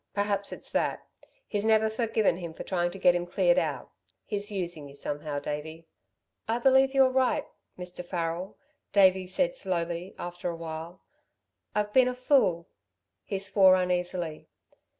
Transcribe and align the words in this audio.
Perhaps 0.15 0.51
it's 0.51 0.71
that. 0.71 1.05
He's 1.47 1.63
never 1.63 1.87
forgiven 1.87 2.37
him 2.37 2.55
for 2.55 2.63
trying 2.63 2.89
to 2.89 2.97
get 2.97 3.13
him 3.13 3.27
cleared 3.27 3.59
out. 3.59 3.91
He's 4.25 4.49
using 4.51 4.89
you 4.89 4.95
somehow, 4.95 5.37
Davey." 5.37 5.85
"I 6.47 6.57
believe 6.57 6.95
you're 6.95 7.11
right, 7.11 7.45
Mr. 7.77 8.03
Farrel," 8.03 8.57
Davey 8.93 9.27
said 9.27 9.55
slowly, 9.55 10.15
after 10.17 10.49
a 10.49 10.55
while. 10.55 11.03
"I've 11.75 11.93
been 11.93 12.07
a 12.07 12.15
fool!" 12.15 12.67
He 13.25 13.37
swore 13.37 13.75
uneasily. 13.75 14.47